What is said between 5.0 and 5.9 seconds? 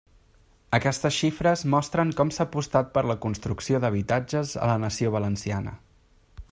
valenciana.